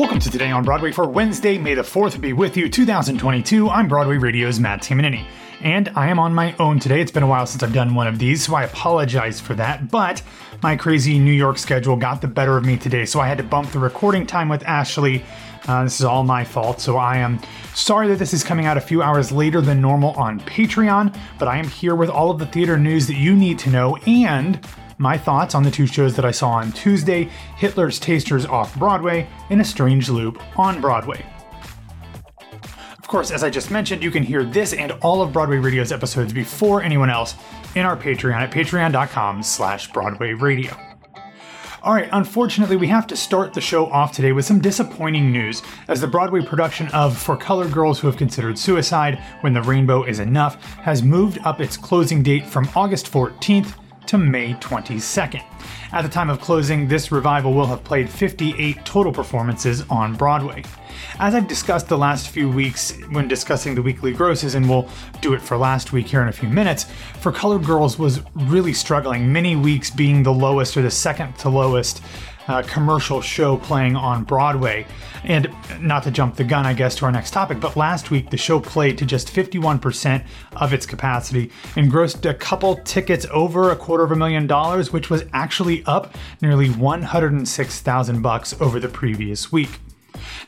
Welcome 0.00 0.20
to 0.20 0.30
Today 0.30 0.50
on 0.50 0.64
Broadway 0.64 0.92
for 0.92 1.06
Wednesday, 1.06 1.58
May 1.58 1.74
the 1.74 1.82
4th 1.82 2.22
be 2.22 2.32
with 2.32 2.56
you, 2.56 2.70
2022. 2.70 3.68
I'm 3.68 3.86
Broadway 3.86 4.16
Radio's 4.16 4.58
Matt 4.58 4.80
Tamanini. 4.80 5.26
And 5.60 5.90
I 5.90 6.08
am 6.08 6.18
on 6.18 6.32
my 6.34 6.56
own 6.58 6.78
today. 6.78 7.02
It's 7.02 7.10
been 7.10 7.22
a 7.22 7.26
while 7.26 7.44
since 7.44 7.62
I've 7.62 7.74
done 7.74 7.94
one 7.94 8.06
of 8.06 8.18
these, 8.18 8.42
so 8.42 8.54
I 8.54 8.64
apologize 8.64 9.42
for 9.42 9.52
that. 9.56 9.90
But 9.90 10.22
my 10.62 10.74
crazy 10.74 11.18
New 11.18 11.34
York 11.34 11.58
schedule 11.58 11.96
got 11.96 12.22
the 12.22 12.28
better 12.28 12.56
of 12.56 12.64
me 12.64 12.78
today, 12.78 13.04
so 13.04 13.20
I 13.20 13.28
had 13.28 13.36
to 13.36 13.44
bump 13.44 13.72
the 13.72 13.78
recording 13.78 14.26
time 14.26 14.48
with 14.48 14.64
Ashley. 14.64 15.22
Uh, 15.68 15.84
this 15.84 16.00
is 16.00 16.06
all 16.06 16.24
my 16.24 16.44
fault, 16.44 16.80
so 16.80 16.96
I 16.96 17.18
am 17.18 17.38
sorry 17.74 18.08
that 18.08 18.18
this 18.18 18.32
is 18.32 18.42
coming 18.42 18.64
out 18.64 18.78
a 18.78 18.80
few 18.80 19.02
hours 19.02 19.30
later 19.30 19.60
than 19.60 19.82
normal 19.82 20.12
on 20.12 20.40
Patreon, 20.40 21.14
but 21.38 21.46
I 21.46 21.58
am 21.58 21.68
here 21.68 21.94
with 21.94 22.08
all 22.08 22.30
of 22.30 22.38
the 22.38 22.46
theater 22.46 22.78
news 22.78 23.06
that 23.08 23.16
you 23.16 23.36
need 23.36 23.58
to 23.58 23.70
know 23.70 23.96
and 24.06 24.66
my 25.00 25.16
thoughts 25.16 25.54
on 25.54 25.62
the 25.62 25.70
two 25.70 25.86
shows 25.86 26.14
that 26.14 26.26
I 26.26 26.30
saw 26.30 26.50
on 26.50 26.72
Tuesday 26.72 27.24
Hitler's 27.56 27.98
Tasters 27.98 28.44
off 28.44 28.78
Broadway 28.78 29.26
and 29.48 29.58
A 29.60 29.64
Strange 29.64 30.10
Loop 30.10 30.38
on 30.58 30.80
Broadway. 30.80 31.24
Of 32.98 33.08
course, 33.08 33.30
as 33.30 33.42
I 33.42 33.48
just 33.48 33.70
mentioned, 33.70 34.02
you 34.02 34.10
can 34.10 34.22
hear 34.22 34.44
this 34.44 34.74
and 34.74 34.92
all 35.00 35.22
of 35.22 35.32
Broadway 35.32 35.56
Radio's 35.56 35.90
episodes 35.90 36.34
before 36.34 36.82
anyone 36.82 37.08
else 37.08 37.34
in 37.74 37.86
our 37.86 37.96
Patreon 37.96 38.34
at 38.34 38.52
patreon.com 38.52 39.42
slash 39.42 39.90
Broadway 39.90 40.34
Radio. 40.34 40.76
All 41.82 41.94
right, 41.94 42.10
unfortunately, 42.12 42.76
we 42.76 42.88
have 42.88 43.06
to 43.06 43.16
start 43.16 43.54
the 43.54 43.60
show 43.62 43.86
off 43.86 44.12
today 44.12 44.32
with 44.32 44.44
some 44.44 44.60
disappointing 44.60 45.32
news 45.32 45.62
as 45.88 46.02
the 46.02 46.06
Broadway 46.06 46.42
production 46.42 46.88
of 46.88 47.16
For 47.16 47.38
Colored 47.38 47.72
Girls 47.72 47.98
Who 47.98 48.06
Have 48.06 48.18
Considered 48.18 48.58
Suicide 48.58 49.18
When 49.40 49.54
the 49.54 49.62
Rainbow 49.62 50.02
Is 50.02 50.18
Enough 50.18 50.62
has 50.62 51.02
moved 51.02 51.38
up 51.42 51.58
its 51.58 51.78
closing 51.78 52.22
date 52.22 52.44
from 52.44 52.68
August 52.76 53.10
14th 53.10 53.79
to 54.06 54.18
May 54.18 54.54
22nd. 54.54 55.42
At 55.92 56.02
the 56.02 56.08
time 56.08 56.30
of 56.30 56.40
closing, 56.40 56.86
this 56.86 57.10
revival 57.10 57.52
will 57.52 57.66
have 57.66 57.82
played 57.84 58.08
58 58.08 58.84
total 58.84 59.12
performances 59.12 59.82
on 59.90 60.14
Broadway. 60.14 60.64
As 61.18 61.34
I've 61.34 61.48
discussed 61.48 61.88
the 61.88 61.98
last 61.98 62.28
few 62.28 62.48
weeks 62.48 62.96
when 63.10 63.28
discussing 63.28 63.74
the 63.74 63.82
weekly 63.82 64.12
grosses, 64.12 64.54
and 64.54 64.68
we'll 64.68 64.88
do 65.20 65.34
it 65.34 65.42
for 65.42 65.56
last 65.56 65.92
week 65.92 66.06
here 66.06 66.22
in 66.22 66.28
a 66.28 66.32
few 66.32 66.48
minutes, 66.48 66.86
For 67.20 67.32
Colored 67.32 67.64
Girls 67.64 67.98
was 67.98 68.20
really 68.34 68.72
struggling, 68.72 69.32
many 69.32 69.56
weeks 69.56 69.90
being 69.90 70.22
the 70.22 70.32
lowest 70.32 70.76
or 70.76 70.82
the 70.82 70.90
second 70.90 71.36
to 71.38 71.48
lowest 71.48 72.02
uh, 72.50 72.62
commercial 72.62 73.20
show 73.20 73.56
playing 73.56 73.96
on 73.96 74.24
Broadway. 74.24 74.86
And 75.24 75.48
not 75.80 76.02
to 76.04 76.10
jump 76.10 76.36
the 76.36 76.44
gun, 76.44 76.66
I 76.66 76.72
guess, 76.72 76.96
to 76.96 77.04
our 77.04 77.12
next 77.12 77.30
topic, 77.30 77.60
but 77.60 77.76
last 77.76 78.10
week 78.10 78.30
the 78.30 78.36
show 78.36 78.58
played 78.58 78.98
to 78.98 79.06
just 79.06 79.28
51% 79.28 80.24
of 80.56 80.72
its 80.72 80.86
capacity 80.86 81.50
and 81.76 81.90
grossed 81.90 82.28
a 82.28 82.34
couple 82.34 82.76
tickets 82.76 83.26
over 83.30 83.70
a 83.70 83.76
quarter 83.76 84.02
of 84.02 84.12
a 84.12 84.16
million 84.16 84.46
dollars, 84.46 84.92
which 84.92 85.10
was 85.10 85.24
actually 85.32 85.84
up 85.84 86.14
nearly 86.42 86.70
106,000 86.70 88.22
bucks 88.22 88.60
over 88.60 88.80
the 88.80 88.88
previous 88.88 89.52
week. 89.52 89.78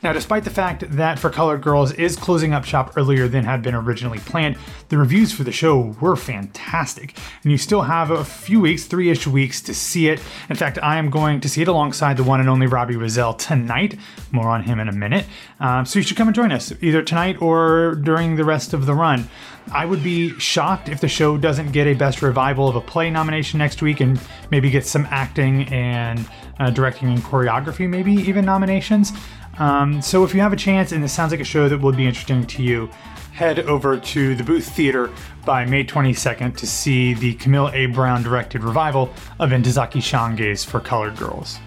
Now, 0.03 0.11
despite 0.11 0.43
the 0.43 0.49
fact 0.49 0.83
that 0.97 1.17
For 1.17 1.29
Colored 1.29 1.61
Girls 1.61 1.93
is 1.93 2.17
closing 2.17 2.53
up 2.53 2.65
shop 2.65 2.97
earlier 2.97 3.29
than 3.29 3.45
had 3.45 3.61
been 3.61 3.73
originally 3.73 4.19
planned, 4.19 4.57
the 4.89 4.97
reviews 4.97 5.31
for 5.31 5.45
the 5.45 5.51
show 5.53 5.95
were 6.01 6.17
fantastic, 6.17 7.17
and 7.41 7.53
you 7.53 7.57
still 7.57 7.83
have 7.83 8.11
a 8.11 8.25
few 8.25 8.59
weeks, 8.59 8.83
three 8.83 9.09
ish 9.09 9.25
weeks, 9.25 9.61
to 9.61 9.73
see 9.73 10.09
it. 10.09 10.21
In 10.49 10.57
fact, 10.57 10.77
I 10.83 10.97
am 10.97 11.09
going 11.09 11.39
to 11.39 11.47
see 11.47 11.61
it 11.61 11.69
alongside 11.69 12.17
the 12.17 12.23
one 12.23 12.41
and 12.41 12.49
only 12.49 12.67
Robbie 12.67 12.97
Rozelle 12.97 13.33
tonight. 13.33 13.97
More 14.33 14.49
on 14.49 14.63
him 14.63 14.81
in 14.81 14.89
a 14.89 14.91
minute. 14.91 15.25
Um, 15.61 15.85
so 15.85 15.99
you 15.99 16.03
should 16.03 16.17
come 16.17 16.27
and 16.27 16.35
join 16.35 16.51
us 16.51 16.73
either 16.81 17.01
tonight 17.01 17.41
or 17.41 17.95
during 17.95 18.35
the 18.35 18.43
rest 18.43 18.73
of 18.73 18.85
the 18.85 18.93
run. 18.93 19.29
I 19.71 19.85
would 19.85 20.03
be 20.03 20.37
shocked 20.37 20.89
if 20.89 20.99
the 20.99 21.07
show 21.07 21.37
doesn't 21.37 21.71
get 21.71 21.87
a 21.87 21.93
Best 21.93 22.21
Revival 22.21 22.67
of 22.67 22.75
a 22.75 22.81
Play 22.81 23.09
nomination 23.09 23.59
next 23.59 23.81
week 23.81 24.01
and 24.01 24.19
maybe 24.51 24.69
get 24.69 24.85
some 24.85 25.07
acting 25.09 25.63
and 25.69 26.27
uh, 26.59 26.69
directing 26.69 27.07
and 27.07 27.21
choreography, 27.21 27.87
maybe 27.87 28.13
even 28.13 28.43
nominations. 28.43 29.13
Um, 29.59 30.01
so 30.01 30.23
if 30.23 30.33
you 30.33 30.41
have 30.41 30.53
a 30.53 30.57
chance 30.57 30.91
and 30.91 31.03
this 31.03 31.13
sounds 31.13 31.31
like 31.31 31.39
a 31.39 31.45
show 31.45 31.69
that 31.69 31.79
would 31.79 31.95
be 31.95 32.07
interesting 32.07 32.45
to 32.47 32.63
you, 32.63 32.89
head 33.33 33.59
over 33.61 33.97
to 33.97 34.35
the 34.35 34.43
Booth 34.43 34.67
Theater 34.73 35.11
by 35.45 35.65
May 35.65 35.83
22nd 35.83 36.55
to 36.57 36.67
see 36.67 37.13
the 37.13 37.33
Camille 37.35 37.69
A. 37.73 37.87
Brown 37.87 38.23
directed 38.23 38.63
revival 38.63 39.13
of 39.39 39.49
Ntozake 39.49 40.01
Shange's 40.01 40.63
For 40.63 40.79
Colored 40.79 41.17
Girls. 41.17 41.59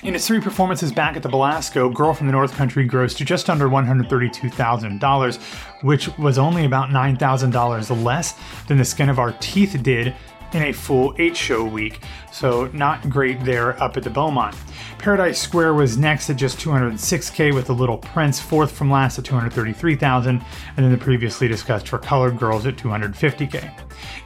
In 0.04 0.16
its 0.16 0.26
three 0.26 0.42
performances 0.42 0.92
back 0.92 1.16
at 1.16 1.22
the 1.22 1.30
Belasco, 1.30 1.94
Girl 1.94 2.16
from 2.16 2.26
the 2.26 2.34
North 2.34 2.54
Country 2.54 2.88
grossed 2.88 3.18
to 3.18 3.26
just 3.26 3.52
under 3.52 3.68
$132,000, 3.68 5.84
which 5.84 6.18
was 6.18 6.40
only 6.40 6.66
about 6.66 6.90
$9,000 6.90 8.04
less 8.04 8.34
than 8.68 8.80
The 8.80 8.86
Skin 8.86 9.10
of 9.10 9.20
Our 9.20 9.34
Teeth 9.34 9.78
did 9.84 10.16
in 10.54 10.64
a 10.64 10.72
full 10.72 11.16
eight 11.18 11.36
show 11.36 11.64
week, 11.64 12.02
so 12.32 12.68
not 12.74 13.10
great 13.10 13.44
there 13.44 13.82
up 13.82 13.98
at 13.98 14.04
the 14.04 14.10
Beaumont. 14.10 14.56
Paradise 14.98 15.42
Square 15.42 15.74
was 15.74 15.98
next 15.98 16.30
at 16.30 16.36
just 16.36 16.60
206k 16.60 17.56
with 17.56 17.66
The 17.66 17.74
Little 17.74 17.98
Prince, 17.98 18.40
fourth 18.40 18.72
from 18.72 18.92
last 18.92 19.18
at 19.18 19.26
233,000, 19.26 20.36
and 20.36 20.44
then 20.78 20.92
the 20.92 20.98
previously 20.98 21.48
discussed 21.48 21.88
For 21.88 21.98
Colored 21.98 22.38
Girls 22.38 22.68
at 22.68 22.76
250k. 22.76 23.74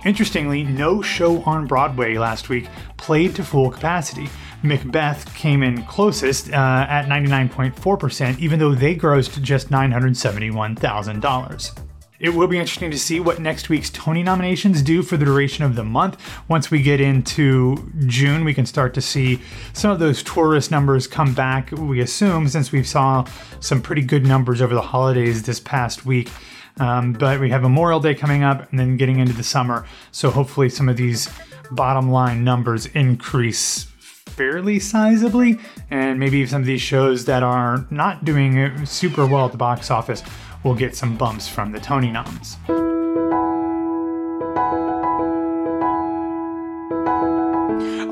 Interestingly, 0.04 0.64
no 0.64 1.02
show 1.02 1.42
on 1.44 1.66
Broadway 1.66 2.18
last 2.18 2.50
week 2.50 2.68
played 2.98 3.36
to 3.36 3.44
full 3.44 3.70
capacity. 3.70 4.28
Macbeth 4.64 5.34
came 5.36 5.64
in 5.64 5.84
closest 5.84 6.52
uh, 6.52 6.86
at 6.90 7.06
99.4%, 7.06 8.40
even 8.40 8.60
though 8.60 8.76
they 8.76 8.96
grossed 8.96 9.42
just 9.42 9.70
$971,000. 9.70 11.85
It 12.18 12.30
will 12.30 12.48
be 12.48 12.58
interesting 12.58 12.92
to 12.92 12.98
see 12.98 13.20
what 13.20 13.40
next 13.40 13.68
week's 13.68 13.90
Tony 13.90 14.24
nominations 14.24 14.82
do 14.82 15.04
for 15.04 15.18
the 15.18 15.26
duration 15.26 15.66
of 15.66 15.76
the 15.76 15.84
month. 15.84 16.18
Once 16.48 16.72
we 16.72 16.82
get 16.82 17.02
into 17.02 17.92
June, 18.06 18.46
we 18.46 18.54
can 18.54 18.66
start 18.66 18.94
to 18.94 19.02
see 19.02 19.42
some 19.74 19.92
of 19.92 20.00
those 20.00 20.24
tourist 20.24 20.72
numbers 20.72 21.08
come 21.08 21.34
back, 21.34 21.72
we 21.72 22.00
assume, 22.00 22.48
since 22.48 22.72
we 22.72 22.84
saw 22.84 23.26
some 23.60 23.82
pretty 23.82 24.02
good 24.02 24.26
numbers 24.26 24.62
over 24.62 24.74
the 24.74 24.82
holidays 24.82 25.44
this 25.44 25.60
past 25.60 26.06
week. 26.06 26.32
Um, 26.78 27.14
but 27.14 27.40
we 27.40 27.50
have 27.50 27.62
Memorial 27.62 28.00
Day 28.00 28.16
coming 28.16 28.44
up 28.44 28.70
and 28.72 28.80
then 28.80 28.96
getting 28.96 29.20
into 29.20 29.34
the 29.34 29.44
summer. 29.44 29.86
So 30.12 30.30
hopefully 30.30 30.70
some 30.70 30.88
of 30.88 30.96
these 30.96 31.30
bottom 31.72 32.10
line 32.12 32.46
numbers 32.46 32.86
increase 32.88 33.88
fairly 34.36 34.78
sizably. 34.78 35.60
And 35.90 36.20
maybe 36.20 36.46
some 36.46 36.62
of 36.62 36.68
these 36.68 36.82
shows 36.82 37.26
that 37.26 37.44
are 37.44 37.86
not 37.90 38.26
doing 38.26 38.86
super 38.86 39.26
well 39.26 39.46
at 39.46 39.52
the 39.52 39.58
box 39.58 39.90
office 39.90 40.24
will 40.64 40.76
get 40.76 40.96
some 40.96 41.18
bumps 41.18 41.48
from 41.48 41.72
the 41.72 41.80
Tony 41.80 42.12
noms. 42.12 42.58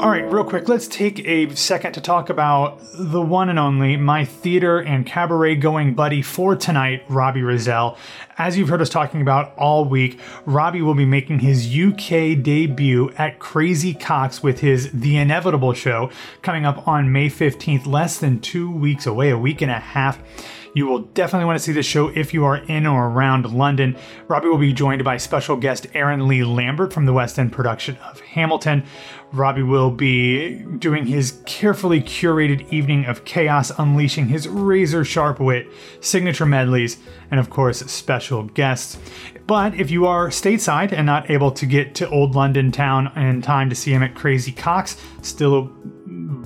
All 0.03 0.09
right, 0.09 0.29
real 0.29 0.43
quick, 0.43 0.67
let's 0.67 0.89
take 0.89 1.25
a 1.25 1.55
second 1.55 1.93
to 1.93 2.01
talk 2.01 2.29
about 2.29 2.77
the 2.93 3.21
one 3.21 3.47
and 3.47 3.57
only, 3.57 3.95
my 3.95 4.25
theater 4.25 4.79
and 4.79 5.05
cabaret 5.05 5.55
going 5.55 5.93
buddy 5.93 6.21
for 6.21 6.57
tonight, 6.57 7.03
Robbie 7.07 7.41
Rozelle. 7.41 7.97
As 8.37 8.57
you've 8.57 8.67
heard 8.67 8.81
us 8.81 8.89
talking 8.89 9.21
about 9.21 9.55
all 9.55 9.85
week, 9.85 10.19
Robbie 10.45 10.81
will 10.81 10.93
be 10.93 11.05
making 11.05 11.39
his 11.39 11.65
UK 11.67 12.43
debut 12.43 13.11
at 13.17 13.39
Crazy 13.39 13.93
Coqs 13.93 14.43
with 14.43 14.59
his 14.59 14.91
The 14.91 15.15
Inevitable 15.15 15.71
show 15.71 16.11
coming 16.41 16.65
up 16.65 16.85
on 16.85 17.13
May 17.13 17.29
15th, 17.29 17.85
less 17.85 18.17
than 18.17 18.41
two 18.41 18.69
weeks 18.69 19.05
away, 19.07 19.29
a 19.29 19.37
week 19.37 19.61
and 19.61 19.71
a 19.71 19.79
half. 19.79 20.19
You 20.75 20.87
will 20.87 20.99
definitely 20.99 21.45
want 21.45 21.59
to 21.59 21.63
see 21.63 21.71
the 21.71 21.83
show 21.83 22.07
if 22.07 22.33
you 22.33 22.45
are 22.45 22.57
in 22.57 22.87
or 22.87 23.07
around 23.07 23.51
London. 23.51 23.95
Robbie 24.27 24.47
will 24.47 24.57
be 24.57 24.73
joined 24.73 25.03
by 25.03 25.17
special 25.17 25.55
guest 25.55 25.85
Aaron 25.93 26.27
Lee 26.27 26.43
Lambert 26.43 26.91
from 26.91 27.05
the 27.05 27.13
West 27.13 27.37
End 27.37 27.51
production 27.51 27.95
of 27.97 28.19
Hamilton. 28.21 28.83
Robbie 29.31 29.61
will 29.63 29.91
be 29.91 30.63
doing 30.79 31.05
his 31.05 31.41
carefully 31.45 32.01
curated 32.01 32.71
evening 32.73 33.05
of 33.05 33.23
chaos, 33.23 33.71
unleashing 33.77 34.27
his 34.27 34.47
razor 34.47 35.05
sharp 35.05 35.39
wit, 35.39 35.67
signature 36.01 36.45
medleys, 36.45 36.97
and 37.29 37.39
of 37.39 37.51
course, 37.51 37.79
special 37.79 38.43
guests. 38.43 38.97
But 39.45 39.75
if 39.75 39.91
you 39.91 40.07
are 40.07 40.29
stateside 40.29 40.91
and 40.91 41.05
not 41.05 41.29
able 41.29 41.51
to 41.51 41.65
get 41.67 41.93
to 41.95 42.09
Old 42.09 42.33
London 42.33 42.71
town 42.71 43.11
in 43.15 43.43
time 43.43 43.69
to 43.69 43.75
see 43.75 43.91
him 43.91 44.01
at 44.01 44.15
Crazy 44.15 44.51
Coqs, 44.51 44.99
still 45.23 45.57
a 45.57 45.69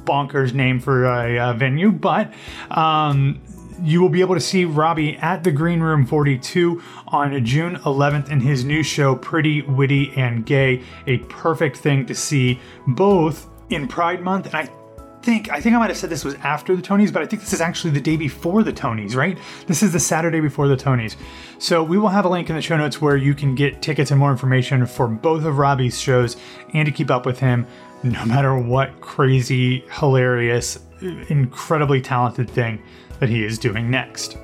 bonkers 0.08 0.54
name 0.54 0.80
for 0.80 1.06
a, 1.06 1.52
a 1.52 1.54
venue, 1.54 1.92
but 1.92 2.34
um, 2.72 3.42
you 3.82 4.02
will 4.02 4.10
be 4.10 4.22
able 4.22 4.36
to 4.36 4.42
see 4.42 4.66
Robbie 4.66 5.18
at 5.18 5.44
the 5.44 5.52
Green 5.52 5.80
Room 5.80 6.06
42 6.06 6.82
on 7.08 7.46
June 7.46 7.76
11th 7.78 8.30
in 8.30 8.42
his 8.42 8.64
new 8.66 8.84
show, 8.84 9.16
Pretty, 9.16 9.62
Witty, 9.62 10.14
and 10.16 10.46
Gay. 10.46 10.84
A 11.06 11.18
perfect 11.20 11.78
thing 11.78 12.06
to 12.06 12.16
see 12.16 12.60
both 12.88 13.48
in 13.70 13.88
Pride 13.88 14.22
Month, 14.22 14.48
and 14.48 14.56
I 14.56 14.70
think 15.28 15.52
I 15.52 15.60
think 15.60 15.76
I 15.76 15.80
might 15.80 15.90
have 15.90 15.98
said 15.98 16.10
this 16.10 16.24
was 16.24 16.36
after 16.36 16.74
the 16.74 16.82
Tonys, 16.82 17.12
but 17.12 17.22
I 17.22 17.26
think 17.26 17.42
this 17.42 17.52
is 17.52 17.60
actually 17.60 17.92
the 17.92 18.00
day 18.00 18.16
before 18.16 18.64
the 18.64 18.72
Tonys, 18.72 19.14
right? 19.14 19.38
This 19.68 19.84
is 19.84 19.92
the 19.92 20.00
Saturday 20.00 20.40
before 20.40 20.70
the 20.70 20.78
Tonys. 20.78 21.18
So 21.60 21.84
we 21.84 21.98
will 21.98 22.08
have 22.08 22.24
a 22.24 22.30
link 22.30 22.50
in 22.50 22.56
the 22.56 22.62
show 22.62 22.78
notes 22.78 23.02
where 23.02 23.18
you 23.18 23.36
can 23.36 23.54
get 23.54 23.82
tickets 23.82 24.10
and 24.10 24.18
more 24.22 24.32
information 24.32 24.86
for 24.86 25.06
both 25.10 25.44
of 25.44 25.58
Robbie's 25.58 26.00
shows 26.00 26.38
and 26.74 26.86
to 26.86 26.94
keep 26.94 27.12
up 27.12 27.26
with 27.26 27.40
him 27.40 27.68
no 28.04 28.24
matter 28.26 28.58
what 28.58 29.02
crazy, 29.02 29.84
hilarious, 29.92 30.80
incredibly 31.28 32.00
talented 32.00 32.50
thing 32.50 32.82
that 33.20 33.28
he 33.28 33.44
is 33.44 33.60
doing 33.60 33.92
next. 33.92 34.38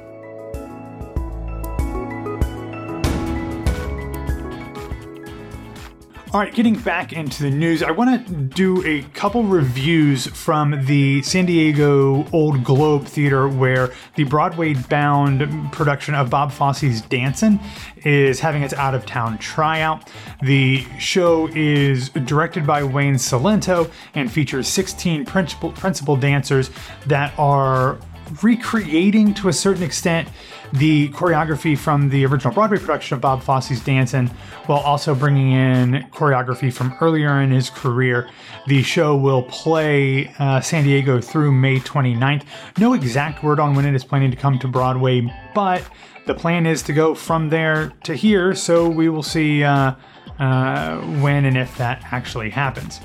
All 6.33 6.39
right, 6.39 6.51
getting 6.51 6.73
back 6.73 7.13
into 7.13 7.43
the 7.43 7.51
news, 7.51 7.83
I 7.83 7.91
want 7.91 8.25
to 8.25 8.33
do 8.33 8.83
a 8.87 9.03
couple 9.13 9.43
reviews 9.43 10.25
from 10.25 10.83
the 10.87 11.21
San 11.21 11.45
Diego 11.45 12.25
Old 12.33 12.63
Globe 12.63 13.05
Theater, 13.05 13.47
where 13.47 13.91
the 14.15 14.23
Broadway 14.23 14.73
bound 14.73 15.71
production 15.71 16.15
of 16.15 16.31
Bob 16.31 16.51
Fosse's 16.51 17.01
Dancin' 17.01 17.59
is 17.97 18.39
having 18.39 18.63
its 18.63 18.73
out 18.73 18.95
of 18.95 19.05
town 19.05 19.37
tryout. 19.37 20.09
The 20.41 20.83
show 20.97 21.49
is 21.53 22.09
directed 22.09 22.65
by 22.65 22.83
Wayne 22.83 23.13
Cilento 23.13 23.91
and 24.15 24.31
features 24.31 24.67
16 24.67 25.25
principal, 25.25 25.71
principal 25.73 26.15
dancers 26.15 26.71
that 27.05 27.31
are 27.37 27.99
recreating 28.41 29.33
to 29.35 29.49
a 29.49 29.53
certain 29.53 29.83
extent 29.83 30.29
the 30.73 31.09
choreography 31.09 31.77
from 31.77 32.09
the 32.09 32.25
original 32.25 32.53
Broadway 32.53 32.79
production 32.79 33.15
of 33.15 33.21
Bob 33.21 33.43
Fosse's 33.43 33.83
Dancing, 33.83 34.27
while 34.65 34.79
also 34.79 35.13
bringing 35.13 35.51
in 35.51 36.07
choreography 36.11 36.73
from 36.73 36.95
earlier 36.99 37.41
in 37.41 37.51
his 37.51 37.69
career. 37.69 38.29
The 38.67 38.81
show 38.81 39.15
will 39.15 39.43
play 39.43 40.33
uh, 40.39 40.61
San 40.61 40.83
Diego 40.83 41.21
through 41.21 41.51
May 41.51 41.79
29th. 41.79 42.43
No 42.79 42.93
exact 42.93 43.43
word 43.43 43.59
on 43.59 43.75
when 43.75 43.85
it 43.85 43.93
is 43.93 44.03
planning 44.03 44.31
to 44.31 44.37
come 44.37 44.57
to 44.59 44.67
Broadway, 44.67 45.31
but 45.53 45.83
the 46.25 46.33
plan 46.33 46.65
is 46.65 46.81
to 46.83 46.93
go 46.93 47.13
from 47.13 47.49
there 47.49 47.91
to 48.03 48.15
here, 48.15 48.55
so 48.55 48.89
we 48.89 49.09
will 49.09 49.23
see 49.23 49.63
uh, 49.63 49.93
uh, 50.39 50.97
when 51.21 51.45
and 51.45 51.57
if 51.57 51.77
that 51.77 52.03
actually 52.11 52.49
happens. 52.49 52.99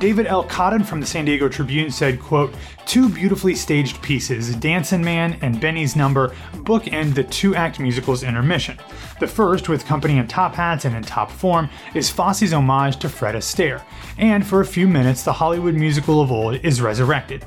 David 0.00 0.26
L. 0.26 0.44
Coddon 0.44 0.82
from 0.82 0.98
the 0.98 1.06
San 1.06 1.26
Diego 1.26 1.46
Tribune 1.46 1.90
said, 1.90 2.20
quote, 2.20 2.54
Two 2.86 3.06
beautifully 3.06 3.54
staged 3.54 4.00
pieces, 4.00 4.56
Dancin' 4.56 5.04
Man 5.04 5.38
and 5.42 5.60
Benny's 5.60 5.94
Number, 5.94 6.34
bookend 6.54 7.14
the 7.14 7.24
two-act 7.24 7.78
musical's 7.78 8.22
intermission. 8.22 8.78
The 9.20 9.26
first, 9.26 9.68
with 9.68 9.84
company 9.84 10.16
in 10.16 10.26
top 10.26 10.54
hats 10.54 10.86
and 10.86 10.96
in 10.96 11.02
top 11.02 11.30
form, 11.30 11.68
is 11.94 12.08
Fosse's 12.08 12.54
homage 12.54 12.96
to 13.00 13.10
Fred 13.10 13.34
Astaire, 13.34 13.82
and 14.16 14.44
for 14.44 14.62
a 14.62 14.66
few 14.66 14.88
minutes 14.88 15.22
the 15.22 15.34
Hollywood 15.34 15.74
musical 15.74 16.22
of 16.22 16.32
old 16.32 16.54
is 16.64 16.80
resurrected 16.80 17.44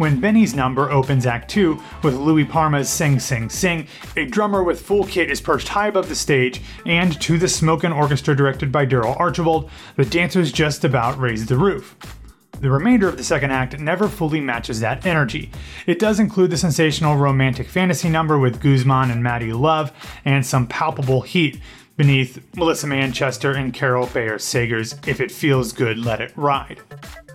when 0.00 0.18
Benny's 0.18 0.54
number 0.54 0.90
opens 0.90 1.26
Act 1.26 1.50
2 1.50 1.78
with 2.02 2.14
Louis 2.14 2.46
Prima's 2.46 2.88
Sing 2.88 3.20
Sing 3.20 3.50
Sing, 3.50 3.86
a 4.16 4.24
drummer 4.24 4.62
with 4.62 4.80
full 4.80 5.04
kit 5.04 5.30
is 5.30 5.42
perched 5.42 5.68
high 5.68 5.88
above 5.88 6.08
the 6.08 6.14
stage, 6.14 6.62
and 6.86 7.20
to 7.20 7.36
the 7.36 7.46
Smokin' 7.46 7.92
Orchestra 7.92 8.34
directed 8.34 8.72
by 8.72 8.86
Daryl 8.86 9.20
Archibald, 9.20 9.68
the 9.96 10.06
dancers 10.06 10.52
just 10.52 10.86
about 10.86 11.20
raise 11.20 11.44
the 11.44 11.58
roof. 11.58 11.98
The 12.60 12.70
remainder 12.70 13.10
of 13.10 13.18
the 13.18 13.24
second 13.24 13.50
act 13.50 13.78
never 13.78 14.08
fully 14.08 14.40
matches 14.40 14.80
that 14.80 15.04
energy. 15.04 15.50
It 15.86 15.98
does 15.98 16.18
include 16.18 16.50
the 16.50 16.56
sensational 16.56 17.16
romantic 17.16 17.68
fantasy 17.68 18.08
number 18.08 18.38
with 18.38 18.62
Guzman 18.62 19.10
and 19.10 19.22
Maddie 19.22 19.52
Love, 19.52 19.92
and 20.24 20.46
some 20.46 20.66
palpable 20.66 21.20
heat 21.20 21.60
beneath 21.98 22.42
Melissa 22.56 22.86
Manchester 22.86 23.52
and 23.52 23.74
Carol 23.74 24.06
Bayer 24.06 24.38
Sager's 24.38 24.94
If 25.06 25.20
It 25.20 25.30
Feels 25.30 25.74
Good, 25.74 25.98
Let 25.98 26.22
It 26.22 26.32
Ride. 26.36 26.80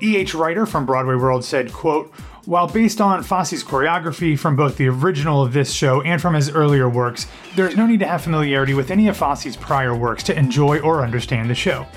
E.H. 0.02 0.34
Ryder 0.34 0.66
from 0.66 0.88
Broadway 0.88 1.14
World 1.14 1.46
said, 1.46 1.72
quote, 1.72 2.12
while 2.46 2.68
based 2.68 3.02
on 3.02 3.24
Fosse's 3.24 3.64
choreography 3.64 4.38
from 4.38 4.56
both 4.56 4.78
the 4.78 4.88
original 4.88 5.42
of 5.42 5.52
this 5.52 5.72
show 5.74 6.02
and 6.02 6.22
from 6.22 6.36
his 6.36 6.50
earlier 6.50 6.88
works, 6.88 7.26
there 7.56 7.68
is 7.68 7.76
no 7.76 7.88
need 7.88 8.00
to 8.00 8.08
have 8.08 8.22
familiarity 8.22 8.76
with 8.76 8.92
any 8.92 9.08
of 9.08 9.18
Fosse's 9.18 9.58
prior 9.58 9.96
works 9.96 10.22
to 10.24 10.38
enjoy 10.38 10.80
or 10.80 11.02
understand 11.02 11.50
the 11.50 11.56
show. 11.56 11.88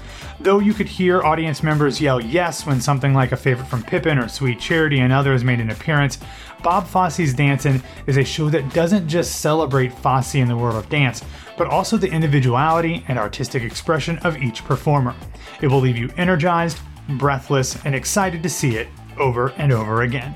Though 0.40 0.58
you 0.60 0.72
could 0.72 0.86
hear 0.86 1.22
audience 1.22 1.62
members 1.62 2.00
yell 2.00 2.20
yes 2.20 2.64
when 2.64 2.80
something 2.80 3.12
like 3.12 3.32
a 3.32 3.36
favorite 3.36 3.66
from 3.66 3.82
Pippin 3.82 4.18
or 4.18 4.28
Sweet 4.28 4.58
Charity 4.58 5.00
and 5.00 5.12
others 5.12 5.44
made 5.44 5.60
an 5.60 5.70
appearance, 5.70 6.18
Bob 6.62 6.86
Fosse's 6.86 7.34
Dancin' 7.34 7.82
is 8.06 8.16
a 8.16 8.24
show 8.24 8.48
that 8.48 8.72
doesn't 8.72 9.08
just 9.08 9.40
celebrate 9.40 9.92
Fosse 9.92 10.36
in 10.36 10.48
the 10.48 10.56
world 10.56 10.76
of 10.76 10.88
dance, 10.88 11.22
but 11.58 11.66
also 11.66 11.96
the 11.96 12.10
individuality 12.10 13.04
and 13.08 13.18
artistic 13.18 13.62
expression 13.62 14.16
of 14.18 14.38
each 14.38 14.64
performer. 14.64 15.14
It 15.60 15.66
will 15.66 15.80
leave 15.80 15.98
you 15.98 16.08
energized, 16.16 16.78
breathless, 17.10 17.84
and 17.84 17.94
excited 17.94 18.42
to 18.42 18.48
see 18.48 18.76
it 18.76 18.88
over 19.18 19.48
and 19.58 19.72
over 19.72 20.02
again. 20.02 20.34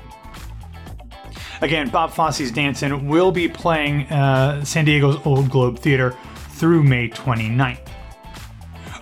Again, 1.61 1.89
Bob 1.89 2.11
Fosse's 2.11 2.51
Dancing 2.51 3.07
will 3.07 3.31
be 3.31 3.47
playing 3.47 4.03
uh, 4.07 4.65
San 4.65 4.85
Diego's 4.85 5.25
Old 5.25 5.49
Globe 5.49 5.79
Theater 5.79 6.15
through 6.49 6.83
May 6.83 7.09
29th. 7.09 7.79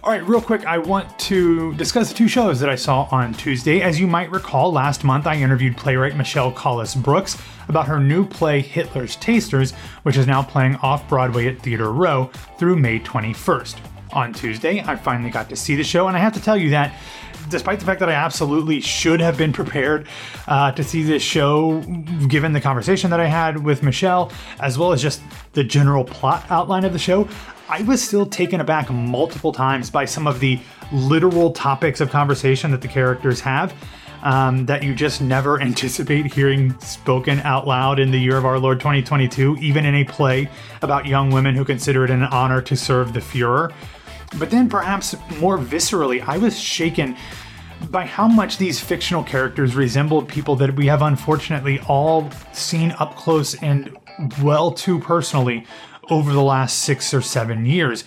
All 0.04 0.12
right, 0.12 0.28
real 0.28 0.42
quick, 0.42 0.66
I 0.66 0.80
want 0.80 1.18
to 1.20 1.76
discuss 1.76 2.10
the 2.10 2.16
two 2.16 2.28
shows 2.28 2.60
that 2.60 2.70
I 2.70 2.76
saw 2.76 3.08
on 3.12 3.34
Tuesday. 3.34 3.82
As 3.82 4.00
you 4.00 4.08
might 4.08 4.32
recall, 4.32 4.72
last 4.72 5.04
month 5.04 5.28
I 5.28 5.36
interviewed 5.36 5.78
playwright 5.78 6.16
Michelle 6.16 6.52
Kholos 6.52 6.96
Brooks 6.96 7.38
about 7.68 7.88
her 7.88 8.00
new 8.00 8.28
play 8.28 8.62
Hitler's 8.62 9.16
Tasters, 9.18 9.74
which 10.02 10.18
is 10.18 10.26
now 10.26 10.42
playing 10.42 10.76
off 10.78 11.08
Broadway 11.08 11.48
at 11.48 11.62
Theater 11.62 11.92
Row 11.92 12.32
through 12.58 12.78
May 12.78 13.00
21st. 13.00 13.78
On 14.14 14.34
Tuesday, 14.34 14.82
I 14.82 14.96
finally 14.96 15.30
got 15.30 15.50
to 15.50 15.56
see 15.56 15.76
the 15.76 15.84
show, 15.84 16.08
and 16.08 16.18
I 16.18 16.20
have 16.20 16.34
to 16.34 16.42
tell 16.42 16.58
you 16.58 16.72
that 16.72 16.94
despite 17.50 17.80
the 17.80 17.86
fact 17.86 18.00
that 18.00 18.10
I 18.10 18.14
absolutely 18.14 18.82
should 18.82 19.20
have 19.20 19.38
been 19.38 19.54
prepared 19.54 20.08
uh, 20.48 20.72
to 20.72 20.84
see 20.84 21.04
this 21.04 21.22
show, 21.22 21.82
given 22.28 22.54
the 22.54 22.62
conversation 22.62 23.10
that 23.12 23.20
I 23.20 23.28
had 23.28 23.64
with 23.64 23.84
Michelle, 23.84 24.32
as 24.60 24.78
well 24.78 24.94
as 24.94 25.02
just 25.02 25.22
the 25.54 25.64
general 25.64 26.04
plot 26.04 26.46
outline 26.50 26.86
of 26.86 26.94
the 26.94 27.00
show, 27.00 27.28
I 27.70 27.84
was 27.84 28.02
still 28.02 28.26
taken 28.26 28.60
aback 28.60 28.90
multiple 28.90 29.52
times 29.52 29.90
by 29.90 30.06
some 30.06 30.28
of 30.28 30.40
the 30.40 30.60
literal 30.92 31.52
topics 31.52 32.02
of 32.02 32.10
conversation 32.10 32.72
that 32.72 32.82
the 32.82 32.88
characters 32.88 33.40
have. 33.42 33.74
Um, 34.24 34.68
that 34.68 34.84
you 34.84 34.94
just 34.94 35.20
never 35.20 35.60
anticipate 35.64 36.32
hearing 36.32 36.80
spoken 36.80 37.40
out 37.40 37.66
loud 37.66 37.98
in 37.98 38.12
the 38.12 38.20
year 38.20 38.38
of 38.38 38.46
our 38.46 38.60
Lord 38.60 38.80
2022, 38.80 39.58
even 39.60 39.84
in 39.84 39.96
a 39.96 40.04
play 40.04 40.48
about 40.84 41.08
young 41.08 41.32
women 41.32 41.56
who 41.56 41.66
consider 41.66 42.04
it 42.06 42.12
an 42.12 42.22
honor 42.26 42.62
to 42.62 42.76
serve 42.76 43.14
the 43.14 43.20
Fuhrer. 43.20 43.74
But 44.38 44.50
then, 44.50 44.70
perhaps 44.70 45.16
more 45.40 45.58
viscerally, 45.58 46.24
I 46.26 46.38
was 46.38 46.60
shaken 46.60 47.18
by 47.90 48.06
how 48.06 48.28
much 48.28 48.58
these 48.58 48.80
fictional 48.80 49.24
characters 49.24 49.76
resembled 49.76 50.28
people 50.28 50.56
that 50.58 50.76
we 50.76 50.86
have 50.88 51.02
unfortunately 51.02 51.80
all 51.88 52.30
seen 52.54 52.92
up 52.94 53.16
close 53.16 53.56
and 53.62 53.98
well 54.42 54.72
too 54.72 55.00
personally 55.00 55.66
over 56.10 56.32
the 56.32 56.42
last 56.42 56.80
six 56.80 57.14
or 57.14 57.22
seven 57.22 57.66
years. 57.66 58.04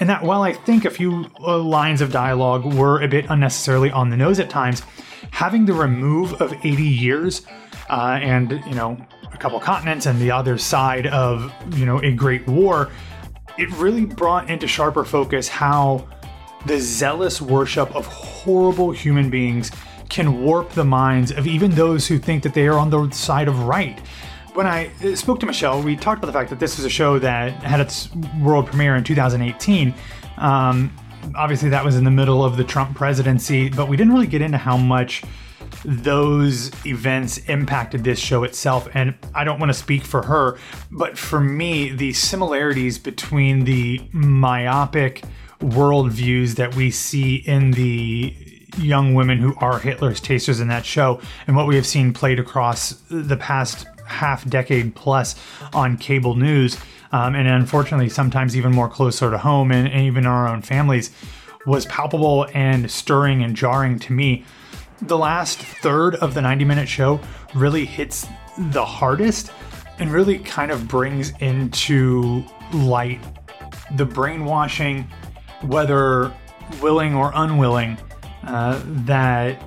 And 0.00 0.08
that 0.08 0.22
while 0.22 0.42
I 0.42 0.52
think 0.52 0.84
a 0.84 0.90
few 0.90 1.30
uh, 1.40 1.58
lines 1.58 2.00
of 2.00 2.10
dialogue 2.10 2.64
were 2.74 3.00
a 3.00 3.08
bit 3.08 3.26
unnecessarily 3.28 3.90
on 3.90 4.10
the 4.10 4.16
nose 4.16 4.40
at 4.40 4.50
times, 4.50 4.82
having 5.30 5.66
the 5.66 5.74
remove 5.74 6.40
of 6.40 6.52
80 6.52 6.82
years 6.82 7.42
uh, 7.88 8.18
and, 8.20 8.52
you 8.66 8.74
know, 8.74 8.96
a 9.32 9.36
couple 9.36 9.60
continents 9.60 10.06
and 10.06 10.18
the 10.18 10.30
other 10.30 10.58
side 10.58 11.06
of, 11.06 11.52
you 11.76 11.86
know, 11.86 12.00
a 12.00 12.12
great 12.12 12.46
war 12.46 12.90
it 13.58 13.70
really 13.72 14.04
brought 14.04 14.48
into 14.50 14.66
sharper 14.66 15.04
focus 15.04 15.48
how 15.48 16.06
the 16.66 16.78
zealous 16.78 17.40
worship 17.40 17.94
of 17.94 18.06
horrible 18.06 18.92
human 18.92 19.30
beings 19.30 19.70
can 20.08 20.42
warp 20.42 20.70
the 20.70 20.84
minds 20.84 21.32
of 21.32 21.46
even 21.46 21.70
those 21.70 22.06
who 22.06 22.18
think 22.18 22.42
that 22.42 22.54
they 22.54 22.66
are 22.66 22.78
on 22.78 22.90
the 22.90 23.10
side 23.10 23.48
of 23.48 23.58
right. 23.64 23.98
When 24.54 24.66
I 24.66 24.90
spoke 25.14 25.40
to 25.40 25.46
Michelle, 25.46 25.82
we 25.82 25.96
talked 25.96 26.18
about 26.18 26.26
the 26.26 26.38
fact 26.38 26.50
that 26.50 26.60
this 26.60 26.76
was 26.76 26.84
a 26.84 26.90
show 26.90 27.18
that 27.18 27.52
had 27.62 27.80
its 27.80 28.14
world 28.40 28.66
premiere 28.66 28.96
in 28.96 29.04
2018. 29.04 29.94
Um, 30.36 30.94
obviously, 31.34 31.70
that 31.70 31.82
was 31.82 31.96
in 31.96 32.04
the 32.04 32.10
middle 32.10 32.44
of 32.44 32.58
the 32.58 32.64
Trump 32.64 32.94
presidency, 32.94 33.70
but 33.70 33.88
we 33.88 33.96
didn't 33.96 34.12
really 34.12 34.26
get 34.26 34.42
into 34.42 34.58
how 34.58 34.76
much 34.76 35.22
those 35.84 36.70
events 36.86 37.38
impacted 37.48 38.04
this 38.04 38.18
show 38.18 38.44
itself. 38.44 38.88
And 38.94 39.14
I 39.34 39.44
don't 39.44 39.58
want 39.58 39.70
to 39.70 39.78
speak 39.78 40.04
for 40.04 40.22
her, 40.22 40.58
but 40.90 41.18
for 41.18 41.40
me, 41.40 41.90
the 41.90 42.12
similarities 42.12 42.98
between 42.98 43.64
the 43.64 44.00
myopic 44.12 45.22
worldviews 45.60 46.56
that 46.56 46.74
we 46.74 46.90
see 46.90 47.36
in 47.36 47.72
the 47.72 48.34
young 48.78 49.14
women 49.14 49.38
who 49.38 49.54
are 49.58 49.78
Hitler's 49.78 50.20
tasters 50.20 50.60
in 50.60 50.68
that 50.68 50.84
show 50.84 51.20
and 51.46 51.56
what 51.56 51.66
we 51.66 51.76
have 51.76 51.86
seen 51.86 52.12
played 52.12 52.38
across 52.38 53.02
the 53.10 53.36
past 53.36 53.86
half 54.06 54.48
decade 54.48 54.94
plus 54.94 55.34
on 55.72 55.96
cable 55.96 56.34
news, 56.34 56.78
um, 57.12 57.34
and 57.34 57.46
unfortunately, 57.46 58.08
sometimes 58.08 58.56
even 58.56 58.72
more 58.72 58.88
closer 58.88 59.30
to 59.30 59.38
home 59.38 59.70
and, 59.70 59.88
and 59.88 60.02
even 60.02 60.26
our 60.26 60.48
own 60.48 60.62
families, 60.62 61.10
was 61.66 61.86
palpable 61.86 62.46
and 62.54 62.90
stirring 62.90 63.42
and 63.42 63.54
jarring 63.54 63.98
to 63.98 64.12
me. 64.12 64.44
The 65.02 65.18
last 65.18 65.58
third 65.58 66.14
of 66.16 66.34
the 66.34 66.40
90 66.40 66.64
minute 66.64 66.88
show 66.88 67.20
really 67.54 67.84
hits 67.84 68.26
the 68.56 68.84
hardest 68.84 69.50
and 69.98 70.10
really 70.10 70.38
kind 70.38 70.70
of 70.70 70.86
brings 70.86 71.32
into 71.40 72.44
light 72.72 73.20
the 73.96 74.04
brainwashing, 74.04 75.06
whether 75.62 76.32
willing 76.80 77.14
or 77.14 77.32
unwilling, 77.34 77.98
uh, 78.44 78.80
that 78.84 79.60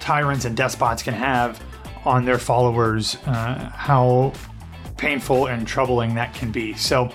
tyrants 0.00 0.44
and 0.44 0.56
despots 0.56 1.02
can 1.02 1.14
have 1.14 1.62
on 2.04 2.24
their 2.24 2.38
followers, 2.38 3.16
uh, 3.26 3.70
how 3.74 4.32
painful 4.96 5.46
and 5.46 5.66
troubling 5.66 6.14
that 6.14 6.34
can 6.34 6.50
be. 6.50 6.74
So 6.74 7.10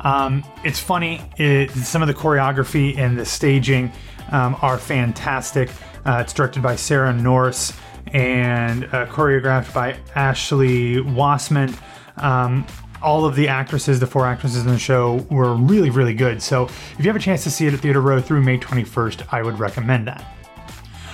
um, 0.00 0.44
it's 0.64 0.78
funny. 0.78 1.20
It, 1.36 1.70
some 1.70 2.02
of 2.02 2.08
the 2.08 2.14
choreography 2.14 2.96
and 2.98 3.18
the 3.18 3.24
staging 3.24 3.92
um, 4.30 4.56
are 4.62 4.78
fantastic. 4.78 5.70
Uh, 6.04 6.18
it's 6.20 6.32
directed 6.32 6.62
by 6.62 6.76
Sarah 6.76 7.12
Norris 7.12 7.72
and 8.12 8.84
uh, 8.84 9.06
choreographed 9.06 9.72
by 9.74 9.96
Ashley 10.14 10.96
Wassman. 10.96 11.78
Um, 12.16 12.66
all 13.02 13.24
of 13.24 13.36
the 13.36 13.48
actresses, 13.48 14.00
the 14.00 14.06
four 14.06 14.26
actresses 14.26 14.64
in 14.64 14.72
the 14.72 14.78
show, 14.78 15.26
were 15.30 15.54
really, 15.54 15.90
really 15.90 16.14
good. 16.14 16.42
So 16.42 16.64
if 16.64 16.96
you 16.98 17.06
have 17.06 17.16
a 17.16 17.20
chance 17.20 17.44
to 17.44 17.50
see 17.50 17.66
it 17.66 17.74
at 17.74 17.80
Theater 17.80 18.00
Row 18.00 18.20
through 18.20 18.42
May 18.42 18.58
21st, 18.58 19.32
I 19.32 19.42
would 19.42 19.58
recommend 19.58 20.08
that. 20.08 20.24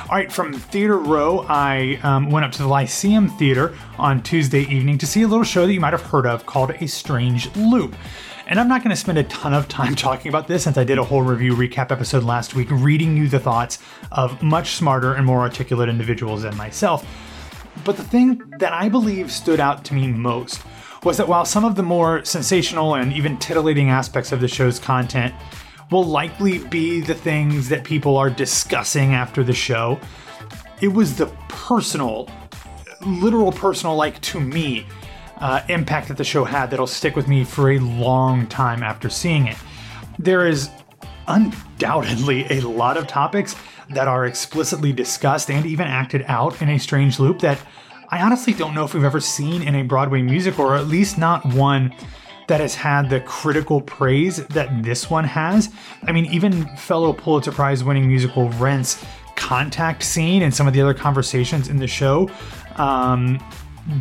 All 0.05 0.17
right, 0.17 0.31
from 0.31 0.53
Theater 0.53 0.99
Row, 0.99 1.47
I 1.49 1.99
um, 2.03 2.31
went 2.31 2.45
up 2.45 2.53
to 2.53 2.63
the 2.63 2.69
Lyceum 2.69 3.29
Theater 3.31 3.75
on 3.99 4.23
Tuesday 4.23 4.63
evening 4.63 4.99
to 4.99 5.07
see 5.07 5.23
a 5.23 5.29
little 5.29 5.45
show 5.45 5.67
that 5.67 5.73
you 5.73 5.81
might 5.81 5.93
have 5.95 6.03
heard 6.03 6.27
of 6.27 6.45
called 6.45 6.71
A 6.73 6.87
Strange 6.87 7.55
Loop. 7.57 7.97
And 8.47 8.61
I'm 8.61 8.69
not 8.69 8.83
going 8.83 8.91
to 8.91 8.97
spend 8.97 9.17
a 9.17 9.25
ton 9.25 9.55
of 9.55 9.69
time 9.69 9.95
talking 9.97 10.29
about 10.29 10.49
this 10.49 10.65
since 10.65 10.77
I 10.77 10.85
did 10.85 10.99
a 10.99 11.05
whole 11.05 11.23
review 11.23 11.55
recap 11.55 11.91
episode 11.91 12.25
last 12.25 12.55
week, 12.55 12.69
reading 12.71 13.17
you 13.17 13.29
the 13.29 13.41
thoughts 13.41 13.79
of 14.13 14.43
much 14.43 14.73
smarter 14.73 15.15
and 15.15 15.25
more 15.25 15.41
articulate 15.41 15.89
individuals 15.89 16.43
than 16.43 16.57
myself. 16.57 17.07
But 17.85 17.97
the 17.97 18.05
thing 18.05 18.43
that 18.59 18.73
I 18.73 18.89
believe 18.89 19.33
stood 19.33 19.61
out 19.61 19.85
to 19.87 19.95
me 19.95 20.09
most 20.09 20.63
was 21.05 21.17
that 21.17 21.29
while 21.29 21.45
some 21.45 21.65
of 21.65 21.75
the 21.75 21.83
more 21.83 22.25
sensational 22.25 22.95
and 22.95 23.13
even 23.13 23.39
titillating 23.39 23.91
aspects 23.91 24.33
of 24.33 24.41
the 24.41 24.49
show's 24.49 24.79
content 24.79 25.35
will 25.91 26.05
likely 26.05 26.59
be 26.59 27.01
the 27.01 27.15
things 27.15 27.69
that 27.69 27.85
people 27.85 28.17
are 28.17 28.31
discussing 28.31 29.15
after 29.15 29.43
the 29.43 29.53
show, 29.53 29.99
it 30.81 30.89
was 30.89 31.17
the 31.17 31.27
personal, 31.49 32.31
literal 33.07 33.53
personal, 33.53 33.97
like 33.97 34.21
to 34.23 34.41
me, 34.41 34.87
uh, 35.39 35.63
impact 35.69 36.09
that 36.09 36.17
the 36.17 36.25
show 36.25 36.45
had 36.45 36.71
that'll 36.71 36.87
stick 36.87 37.17
with 37.17 37.29
me 37.29 37.45
for 37.45 37.73
a 37.73 37.79
long 37.79 38.47
time 38.47 38.83
after 38.83 39.09
seeing 39.09 39.47
it. 39.47 39.57
There 40.19 40.47
is 40.47 40.71
undoubtedly 41.27 42.47
a 42.51 42.61
lot 42.61 42.97
of 42.97 43.07
topics 43.07 43.57
that 43.91 44.09
are 44.09 44.27
explicitly 44.27 44.93
discussed 44.93 45.51
and 45.51 45.67
even 45.67 45.87
acted 45.87 46.25
out 46.29 46.61
in 46.63 46.69
a 46.69 46.79
strange 46.79 47.19
loop 47.19 47.41
that 47.41 47.61
I 48.11 48.23
honestly 48.23 48.53
don't 48.53 48.75
know 48.75 48.85
if 48.85 48.95
we've 48.95 49.05
ever 49.05 49.21
seen 49.21 49.63
in 49.63 49.75
a 49.75 49.83
Broadway 49.83 50.23
musical, 50.23 50.67
or 50.67 50.77
at 50.77 50.87
least 50.87 51.19
not 51.19 51.45
one 51.47 51.95
that 52.47 52.61
has 52.61 52.75
had 52.75 53.09
the 53.09 53.21
critical 53.21 53.81
praise 53.81 54.47
that 54.49 54.83
this 54.83 55.11
one 55.11 55.25
has. 55.25 55.71
I 56.05 56.13
mean, 56.13 56.27
even 56.27 56.65
fellow 56.77 57.13
Pulitzer 57.13 57.53
Prize 57.53 57.83
winning 57.83 58.07
musical 58.07 58.51
Rent's 58.51 59.03
contact 59.37 60.03
scene 60.03 60.43
and 60.43 60.55
some 60.55 60.69
of 60.69 60.75
the 60.75 60.81
other 60.81 60.95
conversations 60.95 61.69
in 61.69 61.79
the 61.79 61.87
show 61.87 62.31
um, 62.77 63.39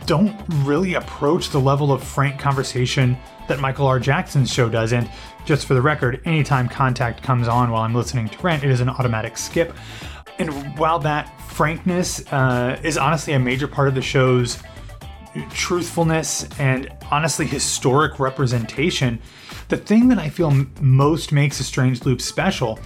don't 0.06 0.36
really 0.66 0.94
approach 0.94 1.50
the 1.50 1.60
level 1.60 1.92
of 1.92 2.04
frank 2.04 2.40
conversation 2.40 3.18
that 3.48 3.60
Michael 3.60 3.88
R. 3.88 4.00
Jackson's 4.00 4.52
show 4.52 4.70
does. 4.70 4.94
And 4.94 5.10
just 5.46 5.66
for 5.66 5.74
the 5.74 5.82
record, 5.82 6.22
anytime 6.26 6.70
contact 6.70 7.22
comes 7.22 7.48
on 7.48 7.72
while 7.72 7.82
I'm 7.84 7.94
listening 7.94 8.30
to 8.30 8.42
Rent, 8.42 8.64
it 8.64 8.70
is 8.72 8.80
an 8.80 8.90
automatic 8.90 9.38
skip. 9.38 9.74
And 10.40 10.78
while 10.78 11.00
that 11.00 11.40
frankness 11.52 12.26
uh, 12.32 12.80
is 12.84 12.98
honestly 12.98 13.34
a 13.34 13.40
major 13.40 13.68
part 13.68 13.88
of 13.88 13.96
the 13.96 14.02
show's 14.02 14.62
truthfulness 15.50 16.48
and 16.60 16.90
honestly 17.12 17.46
historic 17.46 18.20
representation, 18.20 19.20
the 19.70 19.78
thing 19.78 20.08
that 20.08 20.18
I 20.18 20.30
feel 20.30 20.52
most 20.80 21.32
makes 21.32 21.60
A 21.60 21.64
Strange 21.64 22.06
Loop 22.06 22.22
special 22.22 22.80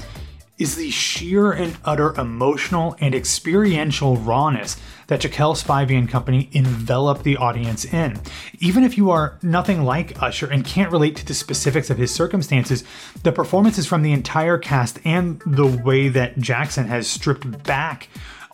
is 0.57 0.75
the 0.75 0.89
sheer 0.89 1.51
and 1.51 1.77
utter 1.85 2.13
emotional 2.19 2.95
and 2.99 3.13
experiential 3.13 4.17
rawness 4.17 4.77
that 5.07 5.21
Jaquel 5.21 5.55
Spivey 5.55 5.97
and 5.97 6.09
company 6.09 6.49
envelop 6.51 7.23
the 7.23 7.37
audience 7.37 7.85
in. 7.85 8.19
Even 8.59 8.83
if 8.83 8.97
you 8.97 9.11
are 9.11 9.37
nothing 9.41 9.83
like 9.83 10.21
Usher 10.21 10.49
and 10.49 10.65
can't 10.65 10.91
relate 10.91 11.15
to 11.17 11.25
the 11.25 11.33
specifics 11.33 11.89
of 11.89 11.97
his 11.97 12.13
circumstances, 12.13 12.83
the 13.23 13.31
performances 13.31 13.85
from 13.85 14.01
the 14.01 14.11
entire 14.11 14.57
cast 14.57 14.99
and 15.05 15.41
the 15.45 15.67
way 15.67 16.09
that 16.09 16.37
Jackson 16.39 16.87
has 16.87 17.07
stripped 17.07 17.63
back 17.63 18.09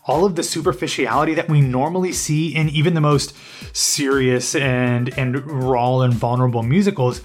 all 0.06 0.26
of 0.26 0.36
the 0.36 0.44
superficiality 0.44 1.34
that 1.34 1.50
we 1.50 1.62
normally 1.62 2.12
see 2.12 2.54
in 2.54 2.70
even 2.70 2.94
the 2.94 3.02
most 3.02 3.34
serious 3.72 4.54
and 4.54 5.18
and 5.18 5.50
raw 5.50 6.02
and 6.02 6.14
vulnerable 6.14 6.62
musicals 6.62 7.22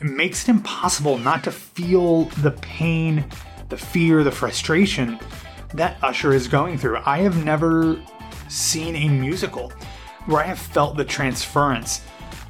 makes 0.00 0.48
it 0.48 0.50
impossible 0.50 1.18
not 1.18 1.44
to 1.44 1.52
feel 1.52 2.24
the 2.40 2.50
pain 2.50 3.24
the 3.68 3.76
fear, 3.76 4.24
the 4.24 4.30
frustration 4.30 5.18
that 5.74 5.98
Usher 6.02 6.32
is 6.32 6.48
going 6.48 6.78
through. 6.78 6.98
I 7.04 7.18
have 7.18 7.44
never 7.44 8.00
seen 8.48 8.94
a 8.96 9.08
musical 9.08 9.72
where 10.26 10.42
I 10.42 10.46
have 10.46 10.58
felt 10.58 10.96
the 10.96 11.04
transference 11.04 12.02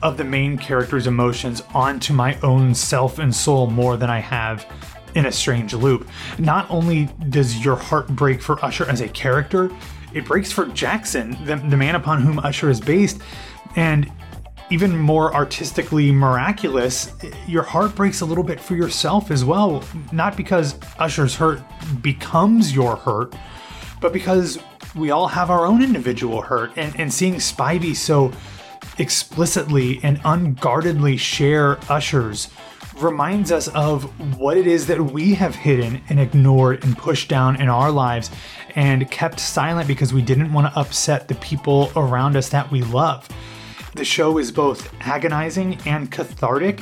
of 0.02 0.16
the 0.16 0.24
main 0.24 0.58
character's 0.58 1.06
emotions 1.06 1.62
onto 1.74 2.12
my 2.12 2.38
own 2.42 2.74
self 2.74 3.18
and 3.18 3.34
soul 3.34 3.68
more 3.68 3.96
than 3.96 4.10
I 4.10 4.18
have 4.18 4.66
in 5.14 5.26
a 5.26 5.32
strange 5.32 5.72
loop. 5.72 6.08
Not 6.38 6.70
only 6.70 7.06
does 7.30 7.64
your 7.64 7.76
heart 7.76 8.08
break 8.08 8.42
for 8.42 8.62
Usher 8.64 8.88
as 8.88 9.00
a 9.00 9.08
character, 9.08 9.70
it 10.12 10.26
breaks 10.26 10.52
for 10.52 10.66
Jackson, 10.66 11.36
the, 11.44 11.56
the 11.56 11.76
man 11.76 11.94
upon 11.94 12.20
whom 12.22 12.38
Usher 12.40 12.68
is 12.68 12.80
based. 12.80 13.20
And 13.76 14.12
even 14.70 14.98
more 14.98 15.34
artistically 15.34 16.10
miraculous, 16.10 17.12
your 17.46 17.62
heart 17.62 17.94
breaks 17.94 18.20
a 18.20 18.24
little 18.24 18.44
bit 18.44 18.60
for 18.60 18.74
yourself 18.74 19.30
as 19.30 19.44
well. 19.44 19.84
Not 20.12 20.36
because 20.36 20.76
Usher's 20.98 21.34
hurt 21.34 21.62
becomes 22.02 22.74
your 22.74 22.96
hurt, 22.96 23.34
but 24.00 24.12
because 24.12 24.58
we 24.94 25.10
all 25.10 25.28
have 25.28 25.50
our 25.50 25.66
own 25.66 25.82
individual 25.82 26.40
hurt. 26.40 26.72
And, 26.76 26.98
and 26.98 27.12
seeing 27.12 27.34
Spivey 27.34 27.94
so 27.94 28.32
explicitly 28.98 30.00
and 30.02 30.20
unguardedly 30.24 31.16
share 31.16 31.78
Usher's 31.90 32.48
reminds 32.96 33.50
us 33.50 33.68
of 33.68 34.04
what 34.38 34.56
it 34.56 34.66
is 34.66 34.86
that 34.86 35.00
we 35.00 35.34
have 35.34 35.54
hidden 35.54 36.00
and 36.08 36.20
ignored 36.20 36.84
and 36.84 36.96
pushed 36.96 37.28
down 37.28 37.60
in 37.60 37.68
our 37.68 37.90
lives 37.90 38.30
and 38.76 39.10
kept 39.10 39.40
silent 39.40 39.88
because 39.88 40.12
we 40.12 40.22
didn't 40.22 40.52
want 40.52 40.72
to 40.72 40.78
upset 40.78 41.26
the 41.28 41.34
people 41.36 41.90
around 41.96 42.36
us 42.36 42.48
that 42.50 42.70
we 42.70 42.82
love. 42.82 43.28
The 43.94 44.04
show 44.04 44.38
is 44.38 44.50
both 44.50 44.92
agonizing 45.00 45.78
and 45.86 46.10
cathartic 46.10 46.80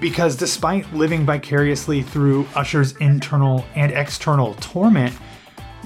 because 0.00 0.36
despite 0.36 0.92
living 0.94 1.26
vicariously 1.26 2.02
through 2.02 2.46
Usher's 2.54 2.92
internal 2.98 3.64
and 3.74 3.90
external 3.92 4.54
torment, 4.54 5.14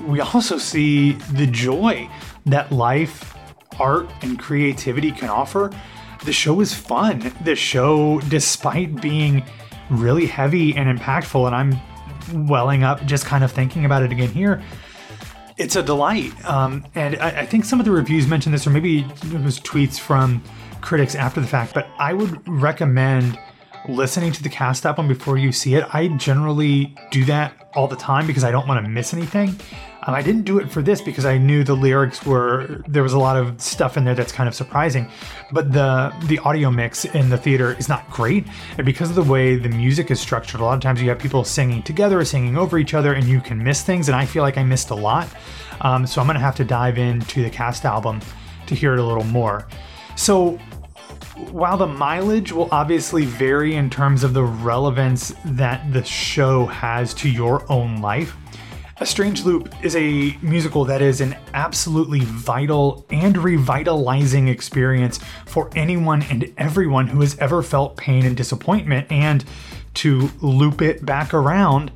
we 0.06 0.20
also 0.20 0.58
see 0.58 1.12
the 1.32 1.46
joy 1.46 2.08
that 2.44 2.70
life, 2.70 3.34
art, 3.80 4.10
and 4.22 4.38
creativity 4.38 5.10
can 5.10 5.30
offer. 5.30 5.70
The 6.24 6.32
show 6.32 6.60
is 6.60 6.74
fun. 6.74 7.32
The 7.42 7.56
show, 7.56 8.20
despite 8.28 9.00
being 9.00 9.42
really 9.90 10.26
heavy 10.26 10.76
and 10.76 10.98
impactful, 10.98 11.46
and 11.46 11.54
I'm 11.54 12.46
welling 12.46 12.82
up 12.82 13.06
just 13.06 13.24
kind 13.24 13.42
of 13.42 13.52
thinking 13.52 13.86
about 13.86 14.02
it 14.02 14.12
again 14.12 14.30
here, 14.30 14.62
it's 15.56 15.76
a 15.76 15.82
delight. 15.82 16.32
Um, 16.44 16.84
and 16.94 17.16
I, 17.16 17.40
I, 17.40 17.46
think 17.46 17.64
some 17.64 17.78
of 17.80 17.86
the 17.86 17.92
reviews 17.92 18.26
mentioned 18.26 18.54
this, 18.54 18.66
or 18.66 18.70
maybe 18.70 19.00
it 19.00 19.42
was 19.42 19.58
tweets 19.60 19.98
from 19.98 20.42
critics 20.80 21.14
after 21.14 21.40
the 21.40 21.46
fact, 21.46 21.74
but 21.74 21.88
I 21.98 22.12
would 22.12 22.46
recommend 22.46 23.38
listening 23.88 24.32
to 24.32 24.42
the 24.42 24.48
cast 24.48 24.84
album 24.84 25.08
before 25.08 25.38
you 25.38 25.52
see 25.52 25.74
it. 25.74 25.84
I 25.94 26.08
generally 26.08 26.94
do 27.10 27.24
that 27.26 27.70
all 27.74 27.88
the 27.88 27.96
time 27.96 28.26
because 28.26 28.44
I 28.44 28.50
don't 28.50 28.66
want 28.66 28.84
to 28.84 28.88
miss 28.88 29.14
anything. 29.14 29.58
Um, 30.06 30.14
I 30.14 30.22
didn't 30.22 30.42
do 30.42 30.58
it 30.58 30.70
for 30.70 30.82
this 30.82 31.00
because 31.00 31.24
I 31.24 31.36
knew 31.36 31.64
the 31.64 31.74
lyrics 31.74 32.24
were 32.24 32.80
there 32.86 33.02
was 33.02 33.12
a 33.12 33.18
lot 33.18 33.36
of 33.36 33.60
stuff 33.60 33.96
in 33.96 34.04
there 34.04 34.14
that's 34.14 34.32
kind 34.32 34.48
of 34.48 34.54
surprising, 34.54 35.10
but 35.50 35.72
the 35.72 36.14
the 36.26 36.38
audio 36.40 36.70
mix 36.70 37.04
in 37.04 37.28
the 37.28 37.36
theater 37.36 37.76
is 37.76 37.88
not 37.88 38.08
great, 38.10 38.46
and 38.76 38.86
because 38.86 39.10
of 39.10 39.16
the 39.16 39.24
way 39.24 39.56
the 39.56 39.68
music 39.68 40.10
is 40.12 40.20
structured, 40.20 40.60
a 40.60 40.64
lot 40.64 40.74
of 40.74 40.80
times 40.80 41.02
you 41.02 41.08
have 41.08 41.18
people 41.18 41.42
singing 41.42 41.82
together, 41.82 42.24
singing 42.24 42.56
over 42.56 42.78
each 42.78 42.94
other, 42.94 43.14
and 43.14 43.26
you 43.26 43.40
can 43.40 43.62
miss 43.62 43.82
things, 43.82 44.08
and 44.08 44.16
I 44.16 44.24
feel 44.26 44.42
like 44.42 44.56
I 44.56 44.62
missed 44.62 44.90
a 44.90 44.94
lot. 44.94 45.28
Um, 45.80 46.06
so 46.06 46.20
I'm 46.20 46.26
gonna 46.28 46.38
have 46.38 46.56
to 46.56 46.64
dive 46.64 46.98
into 46.98 47.42
the 47.42 47.50
cast 47.50 47.84
album 47.84 48.20
to 48.66 48.74
hear 48.76 48.92
it 48.94 49.00
a 49.00 49.04
little 49.04 49.24
more. 49.24 49.66
So 50.14 50.58
while 51.50 51.76
the 51.76 51.86
mileage 51.86 52.52
will 52.52 52.68
obviously 52.70 53.24
vary 53.24 53.74
in 53.74 53.90
terms 53.90 54.24
of 54.24 54.32
the 54.34 54.44
relevance 54.44 55.34
that 55.44 55.92
the 55.92 56.02
show 56.04 56.64
has 56.66 57.12
to 57.14 57.28
your 57.28 57.70
own 57.70 58.00
life, 58.00 58.36
A 58.98 59.04
Strange 59.04 59.44
Loop 59.44 59.74
is 59.84 59.94
a 59.94 60.34
musical 60.40 60.86
that 60.86 61.02
is 61.02 61.20
an 61.20 61.36
absolutely 61.52 62.20
vital 62.20 63.04
and 63.10 63.36
revitalizing 63.36 64.48
experience 64.48 65.20
for 65.44 65.68
anyone 65.76 66.22
and 66.22 66.50
everyone 66.56 67.06
who 67.06 67.20
has 67.20 67.36
ever 67.36 67.62
felt 67.62 67.98
pain 67.98 68.24
and 68.24 68.34
disappointment. 68.34 69.06
And 69.12 69.44
to 69.94 70.30
loop 70.40 70.80
it 70.80 71.04
back 71.04 71.34
around, 71.34 71.92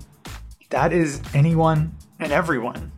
that 0.68 0.92
is 0.92 1.22
anyone 1.32 1.96
and 2.18 2.32
everyone. 2.32 2.92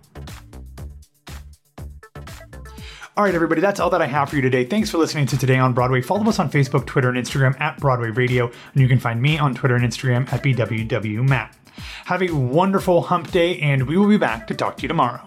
All 3.17 3.23
right, 3.23 3.35
everybody, 3.37 3.61
that's 3.61 3.79
all 3.79 3.91
that 3.91 4.03
I 4.03 4.07
have 4.07 4.31
for 4.31 4.37
you 4.37 4.43
today. 4.43 4.65
Thanks 4.65 4.91
for 4.91 4.99
listening 4.99 5.27
to 5.27 5.39
Today 5.39 5.59
on 5.59 5.75
Broadway. 5.75 6.01
Follow 6.01 6.29
us 6.29 6.41
on 6.41 6.51
Facebook, 6.51 6.87
Twitter, 6.87 7.09
and 7.09 7.17
Instagram 7.17 7.61
at 7.61 7.79
Broadway 7.79 8.11
Radio, 8.11 8.47
and 8.47 8.83
you 8.83 8.89
can 8.89 8.99
find 8.99 9.23
me 9.23 9.39
on 9.39 9.55
Twitter 9.55 9.77
and 9.77 9.85
Instagram 9.85 10.33
at 10.33 10.43
BWWMatt. 10.43 11.62
Have 12.07 12.23
a 12.23 12.31
wonderful 12.31 13.03
hump 13.03 13.31
day, 13.31 13.59
and 13.61 13.87
we 13.87 13.97
will 13.97 14.09
be 14.09 14.17
back 14.17 14.47
to 14.49 14.55
talk 14.55 14.77
to 14.77 14.83
you 14.83 14.89
tomorrow. 14.89 15.25